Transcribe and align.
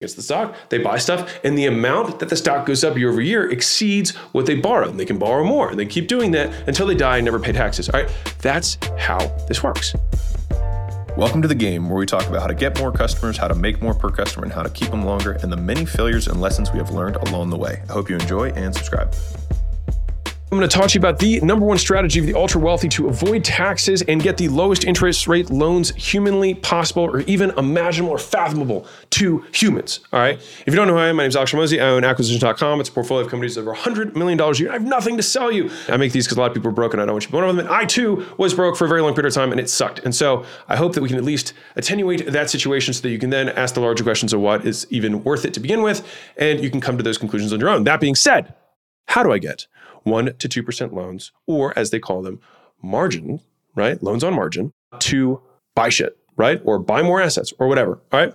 against 0.00 0.16
the 0.16 0.22
stock, 0.22 0.54
they 0.70 0.78
buy 0.78 0.96
stuff, 0.96 1.38
and 1.44 1.58
the 1.58 1.66
amount 1.66 2.20
that 2.20 2.30
the 2.30 2.36
stock 2.36 2.64
goes 2.64 2.82
up 2.82 2.96
year 2.96 3.10
over 3.10 3.20
year 3.20 3.50
exceeds 3.50 4.16
what 4.32 4.46
they 4.46 4.54
borrow. 4.54 4.88
And 4.88 4.98
they 4.98 5.04
can 5.04 5.18
borrow 5.18 5.44
more, 5.44 5.68
and 5.68 5.78
they 5.78 5.84
keep 5.84 6.08
doing 6.08 6.30
that 6.30 6.50
until 6.66 6.86
they 6.86 6.94
die 6.94 7.18
and 7.18 7.26
never 7.26 7.38
pay 7.38 7.52
taxes. 7.52 7.90
All 7.90 8.00
right, 8.00 8.10
that's 8.38 8.78
how 8.96 9.18
this 9.46 9.62
works. 9.62 9.94
Welcome 11.18 11.42
to 11.42 11.48
the 11.48 11.54
game 11.54 11.90
where 11.90 11.98
we 11.98 12.06
talk 12.06 12.26
about 12.28 12.40
how 12.40 12.46
to 12.46 12.54
get 12.54 12.78
more 12.78 12.90
customers, 12.90 13.36
how 13.36 13.48
to 13.48 13.54
make 13.54 13.82
more 13.82 13.92
per 13.92 14.08
customer, 14.08 14.44
and 14.44 14.52
how 14.54 14.62
to 14.62 14.70
keep 14.70 14.88
them 14.88 15.04
longer, 15.04 15.32
and 15.32 15.52
the 15.52 15.58
many 15.58 15.84
failures 15.84 16.28
and 16.28 16.40
lessons 16.40 16.72
we 16.72 16.78
have 16.78 16.92
learned 16.92 17.16
along 17.16 17.50
the 17.50 17.58
way. 17.58 17.82
I 17.90 17.92
hope 17.92 18.08
you 18.08 18.16
enjoy 18.16 18.52
and 18.52 18.74
subscribe. 18.74 19.14
I'm 20.52 20.58
going 20.58 20.68
to 20.68 20.76
talk 20.76 20.88
to 20.88 20.94
you 20.94 21.00
about 21.00 21.20
the 21.20 21.38
number 21.42 21.64
one 21.64 21.78
strategy 21.78 22.18
of 22.18 22.26
the 22.26 22.34
ultra 22.34 22.60
wealthy 22.60 22.88
to 22.88 23.06
avoid 23.06 23.44
taxes 23.44 24.02
and 24.02 24.20
get 24.20 24.36
the 24.36 24.48
lowest 24.48 24.82
interest 24.82 25.28
rate 25.28 25.48
loans 25.48 25.90
humanly 25.94 26.54
possible 26.54 27.04
or 27.04 27.20
even 27.20 27.50
imaginable 27.50 28.10
or 28.10 28.18
fathomable 28.18 28.84
to 29.10 29.44
humans. 29.54 30.00
All 30.12 30.18
right. 30.18 30.34
If 30.34 30.66
you 30.66 30.74
don't 30.74 30.88
know 30.88 30.94
who 30.94 30.98
I 30.98 31.06
am, 31.06 31.16
my 31.16 31.22
name 31.22 31.28
is 31.28 31.36
Alex 31.36 31.52
Hormozi. 31.52 31.80
I 31.80 31.86
own 31.90 32.02
acquisitions.com. 32.02 32.80
It's 32.80 32.88
a 32.88 32.92
portfolio 32.92 33.24
of 33.24 33.30
companies 33.30 33.56
over 33.56 33.72
$100 33.72 34.16
million 34.16 34.40
a 34.40 34.52
year. 34.54 34.70
I 34.70 34.72
have 34.72 34.84
nothing 34.84 35.16
to 35.18 35.22
sell 35.22 35.52
you. 35.52 35.70
I 35.88 35.96
make 35.96 36.10
these 36.10 36.26
because 36.26 36.36
a 36.36 36.40
lot 36.40 36.48
of 36.48 36.54
people 36.54 36.70
are 36.70 36.74
broke 36.74 36.94
and 36.94 37.00
I 37.00 37.06
don't 37.06 37.14
want 37.14 37.22
you 37.22 37.28
to 37.28 37.32
be 37.32 37.36
one 37.36 37.48
of 37.48 37.54
them. 37.54 37.66
And 37.66 37.72
I 37.72 37.84
too 37.84 38.26
was 38.36 38.52
broke 38.52 38.76
for 38.76 38.86
a 38.86 38.88
very 38.88 39.02
long 39.02 39.14
period 39.14 39.28
of 39.28 39.34
time 39.34 39.52
and 39.52 39.60
it 39.60 39.70
sucked. 39.70 40.00
And 40.00 40.12
so 40.12 40.44
I 40.68 40.74
hope 40.74 40.94
that 40.94 41.00
we 41.00 41.08
can 41.08 41.16
at 41.16 41.22
least 41.22 41.52
attenuate 41.76 42.26
that 42.26 42.50
situation 42.50 42.92
so 42.92 43.02
that 43.02 43.10
you 43.10 43.20
can 43.20 43.30
then 43.30 43.50
ask 43.50 43.76
the 43.76 43.80
larger 43.80 44.02
questions 44.02 44.32
of 44.32 44.40
what 44.40 44.66
is 44.66 44.84
even 44.90 45.22
worth 45.22 45.44
it 45.44 45.54
to 45.54 45.60
begin 45.60 45.82
with. 45.82 46.04
And 46.36 46.58
you 46.58 46.70
can 46.72 46.80
come 46.80 46.96
to 46.96 47.04
those 47.04 47.18
conclusions 47.18 47.52
on 47.52 47.60
your 47.60 47.68
own. 47.68 47.84
That 47.84 48.00
being 48.00 48.16
said, 48.16 48.52
how 49.10 49.24
do 49.24 49.32
I 49.32 49.38
get 49.38 49.66
1 50.04 50.36
to 50.38 50.48
2% 50.48 50.92
loans, 50.92 51.32
or 51.46 51.76
as 51.76 51.90
they 51.90 51.98
call 51.98 52.22
them, 52.22 52.40
margin, 52.80 53.40
right? 53.74 54.00
Loans 54.00 54.22
on 54.22 54.34
margin 54.34 54.72
to 55.00 55.40
buy 55.74 55.88
shit, 55.88 56.16
right? 56.36 56.60
Or 56.64 56.78
buy 56.78 57.02
more 57.02 57.20
assets 57.20 57.52
or 57.58 57.66
whatever, 57.66 58.00
all 58.12 58.20
right? 58.20 58.34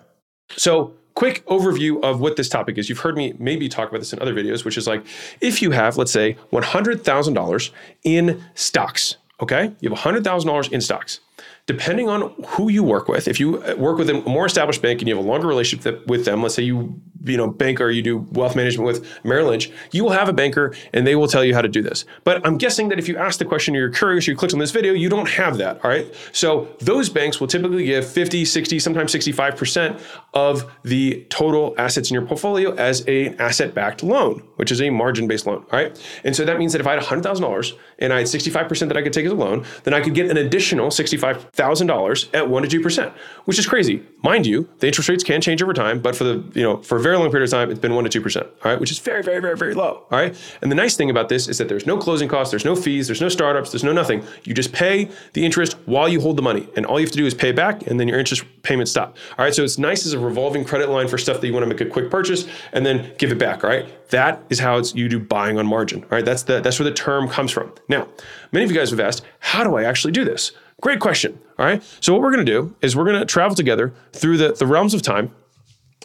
So, 0.52 0.94
quick 1.14 1.46
overview 1.46 2.04
of 2.04 2.20
what 2.20 2.36
this 2.36 2.50
topic 2.50 2.78
is. 2.78 2.90
You've 2.90 3.00
heard 3.00 3.16
me 3.16 3.34
maybe 3.40 3.70
talk 3.70 3.88
about 3.88 4.00
this 4.00 4.12
in 4.12 4.22
other 4.22 4.34
videos, 4.34 4.66
which 4.66 4.78
is 4.78 4.86
like 4.86 5.06
if 5.40 5.62
you 5.62 5.72
have, 5.72 5.98
let's 5.98 6.12
say, 6.12 6.36
$100,000 6.52 7.72
in 8.04 8.44
stocks, 8.54 9.16
okay? 9.40 9.72
You 9.80 9.90
have 9.90 9.98
$100,000 9.98 10.72
in 10.74 10.82
stocks 10.82 11.22
depending 11.68 12.08
on 12.08 12.34
who 12.48 12.70
you 12.70 12.84
work 12.84 13.08
with, 13.08 13.28
if 13.28 13.40
you 13.40 13.54
work 13.78 13.98
with 13.98 14.10
a 14.10 14.14
more 14.22 14.46
established 14.46 14.82
bank 14.82 15.02
and 15.02 15.08
you 15.08 15.16
have 15.16 15.26
a 15.26 15.28
longer 15.28 15.48
relationship 15.48 16.06
with 16.08 16.26
them, 16.26 16.44
let's 16.44 16.54
say 16.54 16.62
you 16.62 17.02
you 17.26 17.38
know 17.38 17.48
banker 17.48 17.90
you 17.90 18.02
do 18.02 18.18
wealth 18.32 18.56
management 18.56 18.86
with 18.86 19.06
Merrill 19.24 19.50
Lynch, 19.50 19.72
you 19.92 20.04
will 20.04 20.12
have 20.12 20.30
a 20.30 20.34
banker 20.34 20.74
and 20.94 21.06
they 21.06 21.16
will 21.16 21.28
tell 21.28 21.44
you 21.44 21.54
how 21.54 21.62
to 21.62 21.68
do 21.68 21.82
this. 21.82 22.06
But 22.24 22.46
I'm 22.46 22.58
guessing 22.58 22.90
that 22.90 23.00
if 23.00 23.08
you 23.08 23.18
ask 23.18 23.40
the 23.40 23.46
question 23.46 23.76
or 23.76 23.80
you're 23.80 23.90
curious, 23.90 24.28
or 24.28 24.32
you 24.32 24.38
clicked 24.38 24.54
on 24.54 24.60
this 24.60 24.72
video, 24.72 24.94
you 24.94 25.10
don't 25.10 25.30
have 25.30 25.58
that. 25.58 25.84
All 25.84 25.90
right. 25.90 26.14
So 26.32 26.68
those 26.80 27.10
banks 27.10 27.40
will 27.40 27.48
typically 27.48 27.86
give 27.86 28.08
50, 28.08 28.46
60, 28.46 28.80
sometimes 28.80 29.14
65% 29.14 30.02
of 30.34 30.72
the 30.84 31.26
total 31.30 31.76
assets 31.78 32.10
in 32.10 32.14
your 32.14 32.26
portfolio 32.26 32.74
as 32.76 33.02
an 33.02 33.36
asset-backed 33.40 34.04
loan, 34.04 34.40
which 34.58 34.72
is 34.72 34.82
a 34.82 34.90
margin-based 34.90 35.46
loan. 35.46 35.66
All 35.72 35.80
right. 35.80 36.20
And 36.24 36.36
so 36.36 36.46
that 36.46 36.58
means 36.60 36.72
that 36.74 36.82
if 36.82 36.88
I 36.88 36.94
had 36.94 37.04
$100,000 37.04 37.78
and 38.00 38.14
I 38.14 38.20
had 38.20 38.28
65% 38.28 38.88
that 38.88 38.98
I 38.98 39.02
could 39.02 39.14
take 39.14 39.26
as 39.26 39.32
a 39.32 39.36
loan, 39.36 39.66
then 39.84 39.94
I 39.94 40.02
could 40.02 40.14
get 40.14 40.30
an 40.30 40.38
additional 40.38 40.92
65 40.92 41.46
thousand 41.54 41.88
dollars 41.88 42.30
at 42.34 42.50
one 42.50 42.64
to 42.64 42.70
two 42.70 42.82
percent, 42.82 43.14
which 43.46 43.60
is 43.60 43.68
crazy. 43.68 44.04
Mind 44.24 44.46
you, 44.46 44.70
the 44.80 44.88
interest 44.88 45.10
rates 45.10 45.24
can 45.24 45.42
change 45.42 45.62
over 45.62 45.74
time, 45.74 46.00
but 46.00 46.16
for 46.16 46.24
the 46.24 46.44
you 46.54 46.64
know 46.64 46.82
for 46.82 46.98
a 46.98 47.02
very 47.16 47.24
long 47.24 47.32
period 47.32 47.46
of 47.46 47.52
time, 47.52 47.72
it's 47.72 47.80
been 47.80 47.96
one 47.96 48.04
to 48.04 48.10
two 48.10 48.22
percent. 48.22 48.48
All 48.64 48.72
right, 48.72 48.80
which 48.80 48.92
is 48.92 49.00
very 49.00 49.24
very 49.24 49.40
very 49.40 49.58
very 49.58 49.74
low. 49.74 50.06
All 50.12 50.20
right, 50.20 50.36
and 50.62 50.72
the 50.72 50.76
nice 50.76 50.96
thing 50.96 51.10
about 51.10 51.30
this 51.30 51.48
is 51.48 51.58
that 51.58 51.70
there's 51.70 51.86
no 51.86 51.98
closing 51.98 52.28
costs, 52.28 52.52
there's 52.52 52.66
no 52.66 52.76
fees, 52.76 53.08
there's 53.08 53.22
no 53.22 53.30
startups, 53.30 53.72
there's 53.72 53.84
no 53.84 53.94
nothing. 53.94 54.24
You 54.44 54.54
just 54.54 54.74
pay 54.74 55.10
the 55.34 55.46
interest 55.46 55.74
while 55.86 56.10
you 56.10 56.22
hold 56.22 56.38
the 56.38 56.42
money, 56.42 56.68
and 56.76 56.86
all 56.86 57.00
you 57.00 57.06
have 57.06 57.12
to 57.12 57.18
do 57.18 57.26
is 57.26 57.34
pay 57.34 57.52
back, 57.52 57.88
and 57.88 58.00
then 58.00 58.08
your 58.08 58.20
interest 58.20 58.44
payments 58.64 58.92
stop. 58.92 59.18
All 59.38 59.46
right, 59.46 59.54
so 59.54 59.64
it's 59.64 59.78
nice 59.78 60.06
as 60.06 60.14
a 60.14 60.20
revolving 60.20 60.66
credit 60.66 60.90
line 60.90 61.08
for 61.08 61.18
stuff 61.18 61.42
that 61.42 61.48
you 61.48 61.54
want 61.54 61.64
to 61.64 61.68
make 61.68 61.82
a 61.82 61.86
quick 61.86 62.12
purchase 62.12 62.48
and 62.74 62.86
then 62.86 63.14
give 63.18 63.32
it 63.32 63.40
back. 63.40 63.64
All 63.64 63.70
right, 63.70 64.10
that 64.10 64.44
is 64.50 64.60
how 64.60 64.78
it's 64.78 64.94
you 64.94 65.08
do 65.08 65.20
buying 65.20 65.58
on 65.58 65.66
margin. 65.66 66.04
All 66.04 66.10
right, 66.10 66.26
that's 66.26 66.44
the 66.44 66.60
that's 66.60 66.80
where 66.80 66.90
the 66.90 66.96
term 66.96 67.28
comes 67.30 67.52
from. 67.52 67.74
Now, 67.88 68.08
many 68.52 68.66
of 68.66 68.72
you 68.72 68.78
guys 68.78 68.90
have 68.92 69.00
asked, 69.00 69.24
how 69.40 69.64
do 69.64 69.76
I 69.76 69.84
actually 69.84 70.12
do 70.12 70.26
this? 70.26 70.52
Great 70.82 71.00
question. 71.00 71.40
All 71.58 71.66
right. 71.66 71.82
So 72.02 72.12
what 72.12 72.22
we're 72.22 72.34
going 72.34 72.46
to 72.46 72.52
do 72.52 72.76
is 72.82 72.96
we're 72.96 73.06
going 73.06 73.20
to 73.20 73.26
travel 73.26 73.56
together 73.56 73.94
through 74.12 74.38
the, 74.38 74.52
the 74.52 74.68
realms 74.68 74.94
of 74.94 75.02
time, 75.02 75.34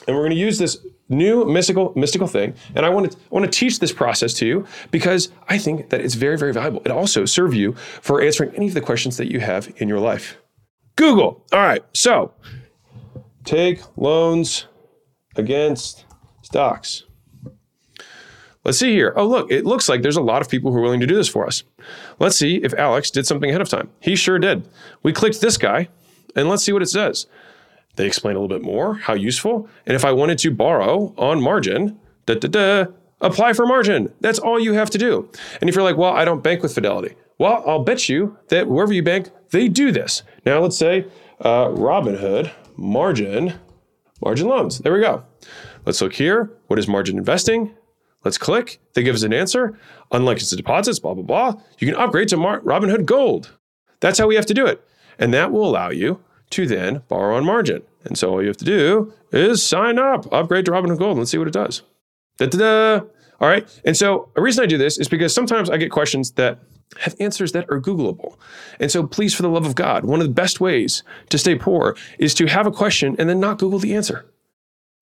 and 0.06 0.16
we're 0.16 0.22
going 0.22 0.30
to 0.30 0.36
use 0.36 0.58
this 0.58 0.78
new 1.10 1.44
mystical 1.44 1.92
mystical 1.94 2.26
thing. 2.26 2.54
And 2.74 2.86
I 2.86 2.88
want 2.88 3.12
to 3.12 3.18
I 3.18 3.34
want 3.34 3.44
to 3.44 3.50
teach 3.50 3.78
this 3.80 3.92
process 3.92 4.32
to 4.34 4.46
you 4.46 4.66
because 4.90 5.30
I 5.48 5.58
think 5.58 5.90
that 5.90 6.00
it's 6.00 6.14
very 6.14 6.38
very 6.38 6.52
valuable. 6.52 6.80
It 6.84 6.90
also 6.90 7.24
serve 7.26 7.52
you 7.52 7.72
for 8.00 8.22
answering 8.22 8.54
any 8.54 8.68
of 8.68 8.74
the 8.74 8.80
questions 8.80 9.18
that 9.18 9.30
you 9.30 9.40
have 9.40 9.70
in 9.76 9.88
your 9.88 10.00
life. 10.00 10.38
Google. 10.96 11.44
All 11.52 11.60
right. 11.60 11.84
So 11.92 12.32
take 13.44 13.80
loans 13.96 14.66
against 15.36 16.04
stocks. 16.42 17.04
Let's 18.64 18.78
see 18.78 18.92
here. 18.92 19.14
Oh, 19.16 19.26
look, 19.26 19.50
it 19.50 19.64
looks 19.64 19.88
like 19.88 20.02
there's 20.02 20.18
a 20.18 20.22
lot 20.22 20.42
of 20.42 20.48
people 20.50 20.70
who 20.70 20.78
are 20.78 20.82
willing 20.82 21.00
to 21.00 21.06
do 21.06 21.16
this 21.16 21.28
for 21.28 21.46
us. 21.46 21.62
Let's 22.18 22.36
see 22.36 22.56
if 22.56 22.74
Alex 22.74 23.10
did 23.10 23.26
something 23.26 23.48
ahead 23.48 23.62
of 23.62 23.70
time. 23.70 23.88
He 24.00 24.16
sure 24.16 24.38
did. 24.38 24.68
We 25.02 25.14
clicked 25.14 25.40
this 25.40 25.56
guy, 25.56 25.88
and 26.36 26.48
let's 26.48 26.62
see 26.62 26.72
what 26.72 26.82
it 26.82 26.90
says. 26.90 27.26
They 27.96 28.06
explain 28.06 28.36
a 28.36 28.40
little 28.40 28.56
bit 28.56 28.64
more, 28.64 28.94
how 28.94 29.14
useful. 29.14 29.68
And 29.86 29.94
if 29.94 30.04
I 30.04 30.12
wanted 30.12 30.38
to 30.38 30.50
borrow 30.50 31.12
on 31.18 31.42
margin, 31.42 31.98
da 32.26 32.34
da 32.34 32.48
da, 32.48 32.92
apply 33.20 33.52
for 33.52 33.66
margin. 33.66 34.12
That's 34.20 34.38
all 34.38 34.58
you 34.58 34.72
have 34.74 34.90
to 34.90 34.98
do. 34.98 35.28
And 35.60 35.68
if 35.68 35.74
you're 35.74 35.84
like, 35.84 35.96
well, 35.96 36.12
I 36.12 36.24
don't 36.24 36.42
bank 36.42 36.62
with 36.62 36.74
Fidelity, 36.74 37.14
well, 37.38 37.62
I'll 37.66 37.84
bet 37.84 38.08
you 38.08 38.36
that 38.48 38.68
wherever 38.68 38.92
you 38.92 39.02
bank, 39.02 39.30
they 39.50 39.68
do 39.68 39.92
this. 39.92 40.22
Now, 40.44 40.60
let's 40.60 40.76
say 40.76 41.06
uh, 41.40 41.68
Robinhood 41.68 42.50
margin, 42.76 43.54
margin 44.22 44.48
loans. 44.48 44.78
There 44.78 44.92
we 44.92 45.00
go. 45.00 45.24
Let's 45.86 46.00
look 46.00 46.14
here. 46.14 46.50
What 46.66 46.78
is 46.78 46.86
margin 46.88 47.18
investing? 47.18 47.74
Let's 48.24 48.36
click. 48.36 48.80
They 48.94 49.02
give 49.02 49.14
us 49.14 49.22
an 49.22 49.32
answer. 49.32 49.78
Unlike 50.12 50.38
it's 50.38 50.50
deposits, 50.50 50.98
blah, 50.98 51.14
blah, 51.14 51.22
blah. 51.22 51.62
You 51.78 51.86
can 51.86 51.96
upgrade 51.96 52.28
to 52.28 52.36
Mar- 52.36 52.60
Robinhood 52.60 53.06
Gold. 53.06 53.56
That's 54.00 54.18
how 54.18 54.26
we 54.26 54.34
have 54.34 54.46
to 54.46 54.54
do 54.54 54.66
it. 54.66 54.86
And 55.18 55.32
that 55.32 55.52
will 55.52 55.66
allow 55.68 55.90
you 55.90 56.20
to 56.50 56.66
then 56.66 57.02
borrow 57.08 57.36
on 57.36 57.44
margin. 57.44 57.82
And 58.04 58.16
so 58.16 58.30
all 58.30 58.42
you 58.42 58.48
have 58.48 58.56
to 58.58 58.64
do 58.64 59.12
is 59.32 59.62
sign 59.62 59.98
up, 59.98 60.32
upgrade 60.32 60.64
to 60.66 60.70
Robinhood 60.70 60.98
Gold. 60.98 61.18
Let's 61.18 61.30
see 61.30 61.38
what 61.38 61.48
it 61.48 61.54
does. 61.54 61.82
Da-da-da. 62.38 63.04
All 63.40 63.48
right. 63.48 63.68
And 63.84 63.96
so 63.96 64.30
the 64.34 64.42
reason 64.42 64.62
I 64.62 64.66
do 64.66 64.78
this 64.78 64.98
is 64.98 65.08
because 65.08 65.34
sometimes 65.34 65.70
I 65.70 65.76
get 65.76 65.90
questions 65.90 66.32
that 66.32 66.58
have 66.98 67.14
answers 67.20 67.52
that 67.52 67.70
are 67.70 67.80
Googleable. 67.80 68.36
And 68.80 68.90
so 68.90 69.06
please, 69.06 69.34
for 69.34 69.42
the 69.42 69.48
love 69.48 69.64
of 69.64 69.74
God, 69.74 70.04
one 70.04 70.20
of 70.20 70.26
the 70.26 70.32
best 70.32 70.60
ways 70.60 71.02
to 71.28 71.38
stay 71.38 71.54
poor 71.54 71.96
is 72.18 72.34
to 72.34 72.46
have 72.46 72.66
a 72.66 72.72
question 72.72 73.16
and 73.18 73.28
then 73.28 73.40
not 73.40 73.58
Google 73.58 73.78
the 73.78 73.94
answer 73.94 74.26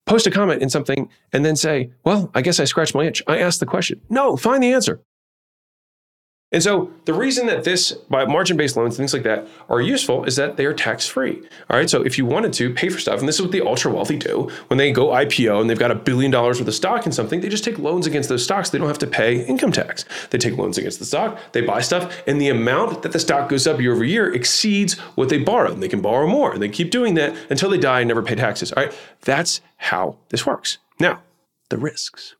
post 0.09 0.25
a 0.25 0.31
comment 0.31 0.61
in 0.61 0.69
something 0.69 1.07
and 1.31 1.45
then 1.45 1.55
say, 1.55 1.91
well, 2.03 2.31
I 2.33 2.41
guess 2.41 2.59
I 2.59 2.63
scratched 2.65 2.95
my 2.95 3.05
itch. 3.05 3.21
I 3.27 3.37
asked 3.37 3.59
the 3.59 3.65
question. 3.67 4.01
No, 4.09 4.35
find 4.35 4.61
the 4.61 4.73
answer. 4.73 4.99
And 6.51 6.63
so 6.63 6.91
the 7.05 7.13
reason 7.13 7.45
that 7.45 7.63
this 7.63 7.91
by 7.91 8.25
margin-based 8.25 8.75
loans, 8.75 8.93
and 8.93 8.97
things 8.97 9.13
like 9.13 9.23
that, 9.23 9.47
are 9.69 9.81
useful 9.81 10.23
is 10.25 10.35
that 10.37 10.57
they 10.57 10.65
are 10.65 10.73
tax-free. 10.73 11.43
All 11.69 11.77
right. 11.77 11.89
So 11.89 12.01
if 12.01 12.17
you 12.17 12.25
wanted 12.25 12.53
to 12.53 12.73
pay 12.73 12.89
for 12.89 12.99
stuff, 12.99 13.19
and 13.19 13.27
this 13.27 13.35
is 13.35 13.41
what 13.43 13.51
the 13.51 13.61
ultra 13.61 13.91
wealthy 13.91 14.17
do 14.17 14.49
when 14.67 14.77
they 14.77 14.91
go 14.91 15.09
IPO 15.09 15.61
and 15.61 15.69
they've 15.69 15.77
got 15.77 15.91
a 15.91 15.95
billion 15.95 16.31
dollars 16.31 16.59
worth 16.59 16.67
of 16.67 16.73
stock 16.73 17.05
in 17.05 17.11
something, 17.11 17.41
they 17.41 17.49
just 17.49 17.63
take 17.63 17.77
loans 17.77 18.07
against 18.07 18.29
those 18.29 18.43
stocks. 18.43 18.71
They 18.71 18.79
don't 18.79 18.87
have 18.87 18.97
to 18.99 19.07
pay 19.07 19.45
income 19.45 19.71
tax. 19.71 20.05
They 20.31 20.39
take 20.39 20.57
loans 20.57 20.77
against 20.79 20.97
the 20.97 21.05
stock, 21.05 21.39
they 21.51 21.61
buy 21.61 21.81
stuff, 21.81 22.23
and 22.25 22.41
the 22.41 22.49
amount 22.49 23.03
that 23.03 23.11
the 23.11 23.19
stock 23.19 23.49
goes 23.49 23.67
up 23.67 23.79
year 23.79 23.93
over 23.93 24.03
year 24.03 24.33
exceeds 24.33 24.97
what 25.15 25.29
they 25.29 25.37
borrow. 25.37 25.71
And 25.71 25.83
they 25.83 25.87
can 25.87 26.01
borrow 26.01 26.27
more. 26.27 26.51
And 26.51 26.61
they 26.61 26.69
keep 26.69 26.89
doing 26.89 27.13
that 27.13 27.35
until 27.51 27.69
they 27.69 27.77
die 27.77 28.01
and 28.01 28.07
never 28.07 28.23
pay 28.23 28.35
taxes. 28.35 28.71
All 28.71 28.83
right. 28.83 28.93
That's 29.21 29.61
how 29.77 30.17
this 30.29 30.47
works. 30.47 30.79
Now, 30.99 31.21
the 31.69 31.77
risks. 31.77 32.35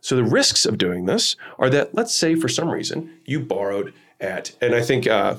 So 0.00 0.16
the 0.16 0.24
risks 0.24 0.66
of 0.66 0.78
doing 0.78 1.06
this 1.06 1.36
are 1.58 1.70
that 1.70 1.94
let's 1.94 2.14
say 2.14 2.34
for 2.34 2.48
some 2.48 2.70
reason 2.70 3.10
you 3.24 3.40
borrowed 3.40 3.92
at, 4.20 4.52
and 4.60 4.74
I 4.74 4.82
think 4.82 5.06
uh, 5.06 5.36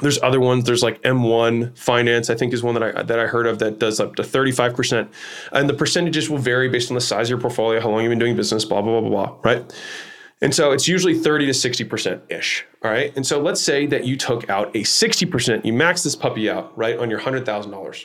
there's 0.00 0.22
other 0.22 0.40
ones. 0.40 0.64
There's 0.64 0.82
like 0.82 1.02
M1 1.02 1.76
Finance, 1.76 2.30
I 2.30 2.34
think 2.34 2.52
is 2.52 2.62
one 2.62 2.74
that 2.74 2.82
I 2.82 3.02
that 3.02 3.18
I 3.18 3.26
heard 3.26 3.46
of 3.46 3.58
that 3.58 3.78
does 3.78 4.00
up 4.00 4.16
to 4.16 4.22
35%. 4.22 5.08
And 5.52 5.68
the 5.68 5.74
percentages 5.74 6.30
will 6.30 6.38
vary 6.38 6.68
based 6.68 6.90
on 6.90 6.94
the 6.94 7.00
size 7.00 7.26
of 7.26 7.30
your 7.30 7.40
portfolio, 7.40 7.80
how 7.80 7.90
long 7.90 8.02
you've 8.02 8.10
been 8.10 8.18
doing 8.18 8.36
business, 8.36 8.64
blah, 8.64 8.80
blah, 8.80 9.00
blah, 9.00 9.08
blah, 9.08 9.26
blah, 9.26 9.38
right? 9.42 9.72
And 10.40 10.54
so 10.54 10.70
it's 10.70 10.86
usually 10.86 11.18
30 11.18 11.46
to 11.46 11.52
60% 11.52 12.30
ish. 12.30 12.64
All 12.84 12.90
right. 12.92 13.14
And 13.16 13.26
so 13.26 13.40
let's 13.40 13.60
say 13.60 13.86
that 13.86 14.04
you 14.04 14.16
took 14.16 14.48
out 14.48 14.68
a 14.68 14.82
60%, 14.82 15.64
you 15.64 15.72
max 15.72 16.04
this 16.04 16.14
puppy 16.14 16.48
out, 16.48 16.76
right, 16.78 16.96
on 16.96 17.10
your 17.10 17.18
$100,000 17.18 18.04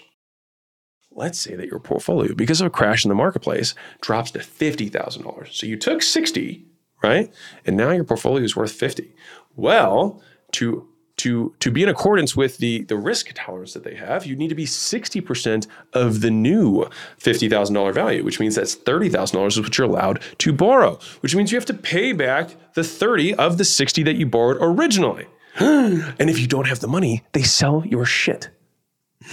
let's 1.16 1.40
say 1.40 1.56
that 1.56 1.68
your 1.68 1.80
portfolio, 1.80 2.34
because 2.34 2.62
of 2.62 2.68
a 2.68 2.70
crash 2.70 3.06
in 3.06 3.10
the 3.10 3.16
marketplace, 3.16 3.76
drops 4.02 4.32
to 4.32 4.40
$50,000. 4.40 5.54
So 5.54 5.66
you 5.66 5.78
took 5.78 6.02
60, 6.02 6.66
right? 7.02 7.32
And 7.66 7.78
now 7.78 7.92
your 7.92 8.04
portfolio 8.04 8.44
is 8.44 8.56
worth 8.56 8.72
50. 8.72 9.14
Well, 9.56 10.22
to 10.54 10.88
to, 11.18 11.54
to 11.60 11.72
be 11.72 11.84
in 11.84 11.90
accordance 11.90 12.36
with 12.36 12.58
the, 12.58 12.84
the 12.84 12.98
risk 12.98 13.32
tolerance 13.36 13.74
that 13.74 13.84
they 13.84 13.96
have, 13.96 14.26
you 14.26 14.36
need 14.36 14.48
to 14.48 14.56
be 14.56 14.66
60% 14.66 15.68
of 15.94 16.22
the 16.22 16.32
new 16.32 16.90
$50,000 17.20 17.94
value, 17.94 18.24
which 18.24 18.40
means 18.40 18.56
that's 18.56 18.76
$30,000 18.76 19.48
is 19.48 19.62
what 19.62 19.78
you're 19.78 19.88
allowed 19.88 20.22
to 20.40 20.52
borrow, 20.52 20.98
which 21.20 21.36
means 21.36 21.52
you 21.52 21.58
have 21.58 21.68
to 21.68 21.74
pay 21.74 22.14
back 22.14 22.56
the 22.74 22.84
30 22.84 23.36
of 23.36 23.58
the 23.58 23.64
60 23.64 24.04
that 24.04 24.16
you 24.16 24.26
borrowed 24.26 24.58
originally. 24.60 25.28
and 25.60 26.30
if 26.30 26.40
you 26.40 26.48
don't 26.48 26.68
have 26.68 26.80
the 26.80 26.88
money, 26.88 27.24
they 27.34 27.44
sell 27.44 27.84
your 27.86 28.06
shit. 28.06 28.50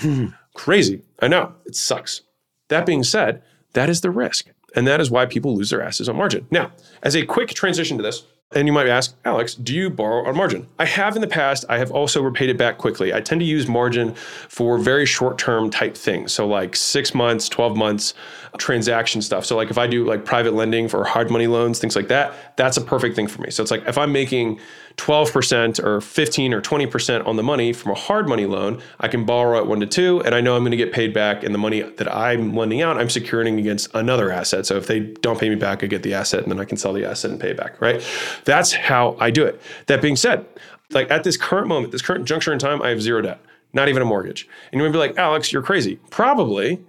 Crazy. 0.55 1.02
I 1.20 1.29
know. 1.29 1.55
It 1.67 1.76
sucks. 1.76 2.23
That 2.69 2.87
being 2.87 3.02
said, 3.05 3.43
That 3.75 3.88
is 3.88 4.00
the 4.00 4.11
risk. 4.11 4.47
And 4.75 4.87
that 4.87 5.00
is 5.00 5.11
why 5.11 5.26
people 5.26 5.56
lose 5.56 5.70
their 5.70 5.82
asses 5.82 6.08
on 6.08 6.17
margin. 6.17 6.47
Now, 6.50 6.70
as 7.02 7.17
a 7.17 7.25
quick 7.25 7.49
transition 7.50 7.97
to 7.97 8.02
this, 8.02 8.25
and 8.52 8.67
you 8.67 8.73
might 8.73 8.88
ask, 8.88 9.14
Alex, 9.25 9.55
do 9.55 9.73
you 9.73 9.91
borrow 9.91 10.26
on 10.26 10.37
margin? 10.37 10.67
I 10.76 10.85
have 10.85 11.14
in 11.14 11.23
the 11.23 11.29
past. 11.29 11.64
I 11.69 11.79
have 11.79 11.93
also 11.93 12.20
repaid 12.20 12.50
it 12.50 12.58
back 12.58 12.79
quickly. 12.79 13.14
I 13.14 13.20
tend 13.20 13.41
to 13.41 13.44
use 13.44 13.69
margin 13.69 14.14
for 14.14 14.76
very 14.76 15.06
short 15.06 15.38
term 15.38 15.70
type 15.70 15.97
things. 15.97 16.32
So, 16.32 16.49
like 16.49 16.75
six 16.75 17.14
months, 17.14 17.49
12 17.49 17.76
months 17.76 18.12
transaction 18.58 19.23
stuff. 19.23 19.44
So, 19.44 19.55
like 19.56 19.70
if 19.70 19.79
I 19.79 19.87
do 19.87 20.05
like 20.05 20.25
private 20.25 20.55
lending 20.55 20.88
for 20.88 21.05
hard 21.05 21.31
money 21.31 21.47
loans, 21.47 21.79
things 21.79 21.94
like 21.94 22.08
that, 22.08 22.56
that's 22.56 22.76
a 22.76 22.81
perfect 22.81 23.14
thing 23.14 23.29
for 23.29 23.41
me. 23.41 23.50
So, 23.50 23.62
it's 23.62 23.70
like 23.70 23.87
if 23.87 23.97
I'm 23.97 24.11
making 24.11 24.58
12% 25.00 25.82
or 25.82 26.02
15 26.02 26.52
or 26.52 26.61
20% 26.61 27.26
on 27.26 27.37
the 27.37 27.43
money 27.43 27.73
from 27.73 27.93
a 27.93 27.94
hard 27.94 28.29
money 28.29 28.44
loan, 28.44 28.82
I 29.00 29.08
can 29.08 29.25
borrow 29.25 29.58
at 29.58 29.67
one 29.67 29.81
to 29.81 29.87
two, 29.87 30.23
and 30.25 30.35
I 30.35 30.43
know 30.43 30.56
I'm 30.56 30.62
going 30.62 30.73
to 30.73 30.76
get 30.76 30.93
paid 30.93 31.14
back. 31.14 31.43
And 31.43 31.55
the 31.55 31.58
money 31.58 31.81
that 31.81 32.14
I'm 32.14 32.55
lending 32.55 32.82
out, 32.82 32.99
I'm 32.99 33.08
securing 33.08 33.58
against 33.58 33.88
another 33.94 34.31
asset. 34.31 34.67
So 34.67 34.76
if 34.76 34.87
they 34.87 35.00
don't 35.00 35.41
pay 35.41 35.49
me 35.49 35.55
back, 35.55 35.82
I 35.82 35.87
get 35.87 36.02
the 36.02 36.12
asset, 36.12 36.43
and 36.43 36.52
then 36.52 36.61
I 36.61 36.67
can 36.67 36.76
sell 36.76 36.93
the 36.93 37.06
asset 37.06 37.31
and 37.31 37.41
pay 37.41 37.55
back. 37.55 37.81
Right? 37.81 38.06
That's 38.44 38.75
how 38.75 39.17
I 39.19 39.31
do 39.31 39.47
it. 39.47 39.58
That 39.87 40.02
being 40.02 40.17
said, 40.17 40.44
like 40.91 41.11
at 41.11 41.25
this 41.25 41.38
current 41.38 41.67
moment, 41.67 41.93
this 41.93 42.02
current 42.02 42.26
juncture 42.26 42.52
in 42.52 42.58
time, 42.58 42.82
I 42.82 42.91
have 42.91 43.00
zero 43.00 43.23
debt, 43.23 43.41
not 43.73 43.88
even 43.88 44.02
a 44.02 44.05
mortgage. 44.05 44.47
And 44.70 44.81
you 44.81 44.87
might 44.87 44.93
be 44.93 44.99
like, 44.99 45.17
Alex, 45.17 45.50
you're 45.50 45.62
crazy. 45.62 45.99
Probably, 46.11 46.85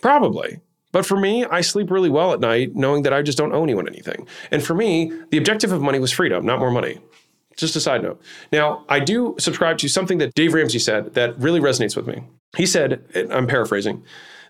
probably. 0.00 0.60
But 0.92 1.04
for 1.04 1.18
me, 1.18 1.44
I 1.44 1.60
sleep 1.60 1.90
really 1.90 2.08
well 2.08 2.32
at 2.32 2.38
night 2.38 2.76
knowing 2.76 3.02
that 3.02 3.12
I 3.12 3.22
just 3.22 3.36
don't 3.36 3.52
owe 3.52 3.64
anyone 3.64 3.88
anything. 3.88 4.28
And 4.52 4.62
for 4.62 4.74
me, 4.74 5.12
the 5.30 5.38
objective 5.38 5.72
of 5.72 5.82
money 5.82 5.98
was 5.98 6.12
freedom, 6.12 6.46
not 6.46 6.60
more 6.60 6.70
money. 6.70 7.00
Just 7.58 7.76
a 7.76 7.80
side 7.80 8.02
note. 8.02 8.22
Now, 8.52 8.84
I 8.88 9.00
do 9.00 9.34
subscribe 9.38 9.78
to 9.78 9.88
something 9.88 10.18
that 10.18 10.32
Dave 10.34 10.54
Ramsey 10.54 10.78
said 10.78 11.14
that 11.14 11.38
really 11.38 11.60
resonates 11.60 11.96
with 11.96 12.06
me. 12.06 12.22
He 12.56 12.64
said, 12.64 13.04
I'm 13.30 13.46
paraphrasing, 13.46 14.04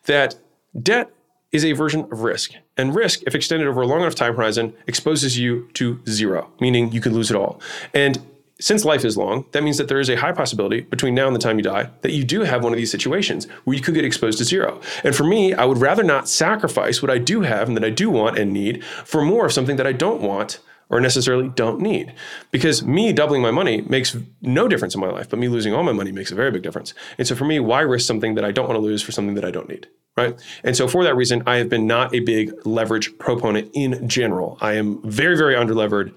that 0.05 0.37
debt 0.81 1.11
is 1.51 1.65
a 1.65 1.73
version 1.73 2.03
of 2.13 2.21
risk. 2.21 2.53
And 2.77 2.95
risk, 2.95 3.23
if 3.27 3.35
extended 3.35 3.67
over 3.67 3.81
a 3.81 3.87
long 3.87 4.03
enough 4.03 4.15
time 4.15 4.37
horizon, 4.37 4.75
exposes 4.87 5.39
you 5.39 5.69
to 5.73 6.01
zero, 6.07 6.53
meaning 6.61 6.93
you 6.93 7.01
could 7.01 7.13
lose 7.13 7.31
it 7.31 7.37
all. 7.37 7.61
And 7.95 8.21
since 8.61 8.85
life 8.85 9.05
is 9.05 9.17
long, 9.17 9.47
that 9.53 9.63
means 9.63 9.79
that 9.79 9.89
there 9.89 10.01
is 10.01 10.11
a 10.11 10.17
high 10.17 10.33
possibility 10.33 10.81
between 10.83 11.15
now 11.15 11.27
and 11.27 11.35
the 11.35 11.41
time 11.41 11.59
you 11.59 11.63
die 11.63 11.89
that 12.03 12.13
you 12.13 12.25
do 12.25 12.43
have 12.43 12.63
one 12.63 12.73
of 12.73 12.77
these 12.77 12.91
situations 12.91 13.47
where 13.65 13.77
you 13.77 13.83
could 13.83 13.95
get 13.95 14.05
exposed 14.05 14.37
to 14.39 14.45
zero. 14.45 14.81
And 15.05 15.15
for 15.15 15.25
me, 15.25 15.55
I 15.55 15.65
would 15.65 15.79
rather 15.79 16.03
not 16.03 16.29
sacrifice 16.29 17.01
what 17.01 17.11
I 17.11 17.19
do 17.19 17.43
have 17.43 17.69
and 17.69 17.77
that 17.77 17.85
I 17.85 17.91
do 17.91 18.11
want 18.11 18.39
and 18.39 18.53
need 18.53 18.85
for 18.85 19.23
more 19.23 19.47
of 19.47 19.53
something 19.53 19.77
that 19.77 19.87
I 19.87 19.93
don't 19.93 20.21
want 20.21 20.59
or 20.91 21.01
necessarily 21.01 21.49
don't 21.49 21.81
need. 21.81 22.13
Because 22.51 22.85
me 22.85 23.13
doubling 23.13 23.43
my 23.43 23.51
money 23.51 23.83
makes 23.83 24.17
no 24.41 24.69
difference 24.69 24.95
in 24.95 25.01
my 25.01 25.09
life, 25.09 25.29
but 25.29 25.39
me 25.39 25.49
losing 25.49 25.75
all 25.75 25.83
my 25.83 25.93
money 25.93 26.13
makes 26.13 26.31
a 26.31 26.35
very 26.35 26.51
big 26.51 26.63
difference. 26.63 26.95
And 27.19 27.27
so 27.27 27.35
for 27.35 27.45
me, 27.45 27.61
why 27.61 27.81
risk 27.81 28.07
something 28.07 28.35
that 28.35 28.45
I 28.45 28.53
don't 28.53 28.67
want 28.67 28.77
to 28.77 28.83
lose 28.83 29.03
for 29.03 29.13
something 29.13 29.35
that 29.35 29.45
I 29.45 29.51
don't 29.51 29.69
need? 29.69 29.87
Right. 30.17 30.39
And 30.65 30.77
so 30.77 30.89
for 30.89 31.05
that 31.05 31.15
reason, 31.15 31.43
I 31.47 31.57
have 31.57 31.69
been 31.69 31.87
not 31.87 32.15
a 32.15 32.21
big 32.21 32.53
leverage 32.67 33.17
proponent 33.19 33.71
in 33.73 34.09
general. 34.09 34.59
I 34.61 34.75
am 34.75 35.01
very, 35.09 35.37
very 35.37 35.55
underlevered 35.55 36.13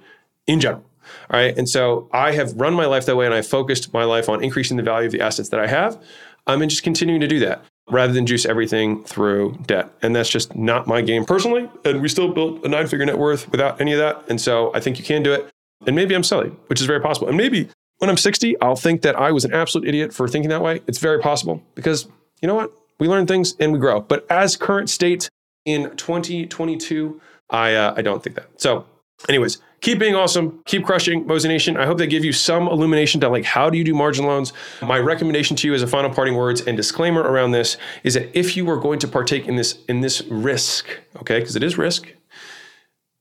in 0.48 0.60
general. 0.60 0.84
All 1.30 1.40
right. 1.40 1.56
And 1.56 1.70
so 1.70 2.10
I 2.12 2.32
have 2.32 2.54
run 2.56 2.74
my 2.74 2.86
life 2.86 3.06
that 3.06 3.16
way 3.16 3.26
and 3.26 3.36
I 3.36 3.42
focused 3.42 3.94
my 3.94 4.04
life 4.04 4.30
on 4.30 4.44
increasing 4.44 4.78
the 4.78 4.84
value 4.84 5.06
of 5.06 5.12
the 5.12 5.22
assets 5.22 5.50
that 5.50 5.60
I 5.60 5.68
have. 5.68 6.02
I'm 6.48 6.68
just 6.68 6.84
continuing 6.84 7.22
to 7.22 7.28
do 7.28 7.40
that 7.40 7.64
rather 7.92 8.14
than 8.14 8.26
juice 8.26 8.46
everything 8.46 9.04
through 9.04 9.58
debt. 9.68 9.94
And 10.02 10.16
that's 10.16 10.30
just 10.30 10.56
not 10.56 10.88
my 10.88 11.02
game 11.02 11.26
personally. 11.26 11.70
And 11.86 12.02
we 12.02 12.08
still 12.08 12.34
built 12.34 12.66
a 12.66 12.70
nine 12.70 12.88
figure 12.88 13.06
net 13.06 13.18
worth 13.18 13.52
without 13.52 13.80
any 13.82 13.92
of 13.92 14.00
that. 14.00 14.24
And 14.30 14.40
so 14.40 14.74
I 14.74 14.80
think 14.80 14.98
you 14.98 15.06
can 15.06 15.22
do 15.22 15.34
it. 15.34 15.50
And 15.86 15.96
maybe 15.96 16.16
I'm 16.16 16.24
silly, 16.24 16.50
which 16.68 16.80
is 16.80 16.88
very 16.88 17.02
possible. 17.02 17.28
And 17.28 17.38
maybe 17.38 17.70
when 17.98 18.10
I'm 18.10 18.18
60, 18.18 18.60
I'll 18.62 18.76
think 18.76 19.02
that 19.02 19.16
I 19.16 19.32
was 19.32 19.46
an 19.46 19.54
absolute 19.54 19.88
idiot 19.88 20.14
for 20.14 20.28
thinking 20.28 20.50
that 20.50 20.62
way. 20.62 20.82
It's 20.88 21.00
very 21.00 21.20
possible 21.20 21.62
because 21.76 22.08
you 22.42 22.48
know 22.48 22.56
what? 22.56 22.72
We 23.00 23.08
learn 23.08 23.28
things 23.28 23.56
and 23.60 23.74
we 23.74 23.80
grow. 23.80 24.02
But 24.02 24.26
as 24.32 24.56
current 24.56 24.90
state 24.90 25.30
in 25.66 25.96
2022, 25.98 27.20
I, 27.50 27.76
uh, 27.76 27.94
I 27.98 28.02
don't 28.02 28.24
think 28.24 28.36
that. 28.38 28.48
So, 28.62 28.86
anyways, 29.30 29.60
keep 29.82 30.00
being 30.00 30.16
awesome, 30.16 30.62
keep 30.66 30.86
crushing 30.86 31.26
Mosey 31.26 31.48
Nation. 31.48 31.78
I 31.78 31.86
hope 31.86 31.98
they 31.98 32.08
give 32.08 32.26
you 32.26 32.34
some 32.34 32.68
illumination 32.68 33.22
to 33.22 33.30
like 33.30 33.46
how 33.46 33.70
do 33.70 33.78
you 33.78 33.84
do 33.84 33.94
margin 33.94 34.26
loans. 34.26 34.54
My 34.82 35.00
recommendation 35.00 35.56
to 35.58 35.68
you 35.68 35.74
as 35.74 35.82
a 35.82 35.88
final 35.88 36.10
parting 36.10 36.36
words 36.36 36.62
and 36.62 36.78
disclaimer 36.78 37.22
around 37.22 37.52
this 37.52 37.78
is 38.04 38.14
that 38.14 38.38
if 38.38 38.56
you 38.56 38.70
are 38.70 38.78
going 38.78 39.00
to 39.00 39.08
partake 39.08 39.48
in 39.48 39.56
this 39.56 39.80
in 39.88 40.02
this 40.02 40.22
risk, 40.24 40.88
okay, 41.18 41.40
because 41.40 41.56
it 41.56 41.64
is 41.64 41.78
risk, 41.78 42.14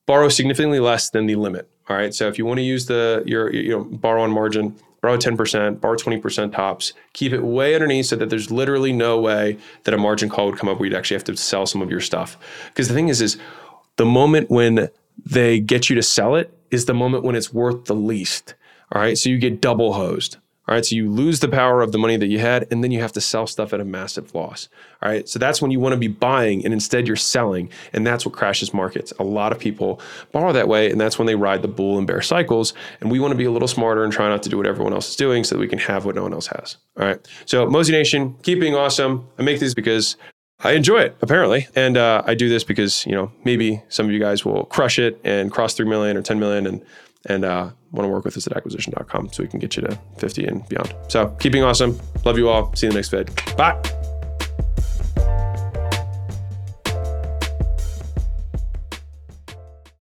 borrow 0.06 0.29
significantly 0.29 0.81
less 0.81 1.11
than 1.11 1.26
the 1.26 1.37
limit. 1.37 1.69
All 1.88 1.97
right. 1.97 2.14
So 2.14 2.29
if 2.29 2.38
you 2.38 2.46
want 2.46 2.58
to 2.58 2.64
use 2.64 2.87
the 2.87 3.23
your 3.26 3.53
you 3.53 3.70
know 3.70 3.85
borrow 3.85 4.23
on 4.23 4.31
margin, 4.31 4.76
borrow 5.00 5.17
10%, 5.17 5.81
borrow 5.81 5.96
20% 5.96 6.53
tops, 6.53 6.93
keep 7.12 7.32
it 7.32 7.43
way 7.43 7.75
underneath 7.75 8.06
so 8.06 8.17
that 8.17 8.31
there's 8.31 8.50
literally 8.50 8.93
no 8.93 9.20
way 9.20 9.56
that 9.85 9.94
a 9.94 9.99
margin 9.99 10.29
call 10.29 10.46
would 10.46 10.58
come 10.58 10.69
up 10.69 10.79
where 10.79 10.88
you'd 10.88 10.96
actually 10.96 11.17
have 11.17 11.25
to 11.25 11.37
sell 11.37 11.67
some 11.67 11.82
of 11.82 11.91
your 11.91 12.00
stuff. 12.00 12.37
Because 12.69 12.88
the 12.88 12.94
thing 12.94 13.08
is, 13.08 13.20
is 13.20 13.38
the 13.96 14.05
moment 14.05 14.50
when 14.50 14.88
they 15.25 15.61
get 15.61 15.88
you 15.90 15.96
to 15.96 16.02
sell 16.02 16.34
it 16.34 16.52
is 16.70 16.87
the 16.87 16.94
moment 16.94 17.25
when 17.25 17.34
it's 17.34 17.52
worth 17.52 17.87
the 17.87 17.94
least. 17.94 18.55
All 18.93 19.00
right. 19.00 19.17
So 19.17 19.31
you 19.31 19.38
get 19.38 19.61
double 19.61 19.93
hosed. 19.93 20.37
All 20.69 20.75
right. 20.76 20.84
So 20.84 20.94
you 20.94 21.11
lose 21.11 21.40
the 21.40 21.49
power 21.49 21.82
of 21.82 21.90
the 21.90 21.99
money 21.99 22.17
that 22.17 22.26
you 22.28 22.38
had, 22.38 22.67
and 22.70 22.82
then 22.82 22.93
you 22.93 23.00
have 23.00 23.12
to 23.12 23.20
sell 23.20 23.46
stuff 23.46 23.72
at 23.72 23.81
a 23.81 23.84
massive 23.84 24.34
loss. 24.34 24.69
All 25.02 25.11
right. 25.11 25.28
So 25.28 25.38
that's 25.38 25.61
when 25.61 25.70
you 25.70 25.81
want 25.81 25.94
to 25.94 25.96
be 25.96 26.08
buying, 26.08 26.64
and 26.64 26.72
instead 26.72 27.06
you're 27.06 27.17
selling. 27.17 27.70
And 27.93 28.06
that's 28.06 28.25
what 28.25 28.34
crashes 28.34 28.72
markets. 28.72 29.12
A 29.19 29.25
lot 29.25 29.52
of 29.52 29.58
people 29.58 30.00
borrow 30.32 30.52
that 30.52 30.69
way, 30.69 30.90
and 30.90 31.00
that's 31.00 31.19
when 31.19 31.26
they 31.26 31.34
ride 31.34 31.62
the 31.62 31.69
bull 31.69 31.99
and 31.99 32.06
bear 32.06 32.22
cycles. 32.22 32.72
And 33.00 33.11
we 33.11 33.19
want 33.19 33.32
to 33.32 33.37
be 33.37 33.44
a 33.44 33.50
little 33.50 33.69
smarter 33.69 34.05
and 34.05 34.12
try 34.12 34.28
not 34.28 34.43
to 34.44 34.49
do 34.49 34.56
what 34.56 34.67
everyone 34.67 34.93
else 34.93 35.11
is 35.11 35.17
doing 35.17 35.44
so 35.44 35.56
that 35.56 35.61
we 35.61 35.69
can 35.69 35.78
have 35.78 36.05
what 36.05 36.14
no 36.14 36.22
one 36.22 36.32
else 36.32 36.46
has. 36.49 36.76
All 36.99 37.06
right. 37.06 37.26
So, 37.46 37.67
Mosey 37.67 37.93
Nation, 37.93 38.37
keep 38.43 38.61
being 38.61 38.75
awesome. 38.75 39.26
I 39.38 39.43
make 39.43 39.58
these 39.61 39.75
because 39.75 40.17
I 40.62 40.73
enjoy 40.73 41.01
it 41.01 41.17
apparently, 41.23 41.69
and 41.75 41.97
uh, 41.97 42.23
I 42.27 42.35
do 42.35 42.49
this 42.49 42.65
because 42.65 43.07
you 43.07 43.12
know 43.12 43.33
maybe 43.45 43.83
some 43.89 44.07
of 44.07 44.12
you 44.12 44.21
guys 44.21 44.45
will 44.45 44.65
crush 44.65 44.99
it 44.99 45.21
and 45.25 45.51
cross 45.51 45.75
three 45.75 45.89
million 45.89 46.17
or 46.17 46.23
ten 46.23 46.39
million, 46.39 46.67
and 46.67 46.83
and 47.27 47.45
uh, 47.45 47.71
want 47.93 48.05
to 48.05 48.09
work 48.09 48.25
with 48.25 48.37
us 48.37 48.47
at 48.47 48.57
acquisition.com 48.57 49.33
so 49.33 49.43
we 49.43 49.49
can 49.49 49.59
get 49.59 49.77
you 49.77 49.83
to 49.83 49.99
50 50.19 50.47
and 50.47 50.69
beyond. 50.69 50.95
So 51.09 51.29
keeping 51.41 51.62
awesome. 51.62 51.99
Love 52.25 52.39
you 52.39 52.49
all. 52.49 52.75
See 52.75 52.87
you 52.87 52.91
in 52.91 52.95
the 52.95 52.99
next 52.99 53.11
vid. 53.11 53.31
Bye. 53.57 54.00